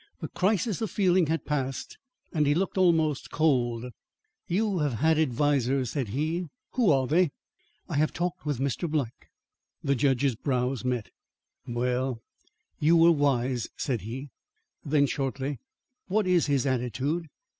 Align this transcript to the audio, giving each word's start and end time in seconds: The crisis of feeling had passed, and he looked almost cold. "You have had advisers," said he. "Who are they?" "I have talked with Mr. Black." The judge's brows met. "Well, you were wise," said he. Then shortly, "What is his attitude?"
The 0.19 0.29
crisis 0.29 0.81
of 0.81 0.89
feeling 0.89 1.27
had 1.27 1.45
passed, 1.45 1.99
and 2.33 2.47
he 2.47 2.55
looked 2.55 2.75
almost 2.75 3.29
cold. 3.29 3.85
"You 4.47 4.79
have 4.79 4.93
had 4.93 5.19
advisers," 5.19 5.91
said 5.91 6.07
he. 6.07 6.47
"Who 6.71 6.89
are 6.89 7.05
they?" 7.05 7.29
"I 7.87 7.97
have 7.97 8.11
talked 8.11 8.43
with 8.43 8.57
Mr. 8.57 8.89
Black." 8.89 9.13
The 9.83 9.93
judge's 9.93 10.33
brows 10.35 10.83
met. 10.83 11.11
"Well, 11.67 12.19
you 12.79 12.97
were 12.97 13.11
wise," 13.11 13.67
said 13.77 14.01
he. 14.01 14.31
Then 14.83 15.05
shortly, 15.05 15.59
"What 16.07 16.25
is 16.25 16.47
his 16.47 16.65
attitude?" 16.65 17.27